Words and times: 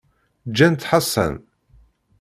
Ǧǧant 0.49 0.87
Ḥasan. 0.89 1.33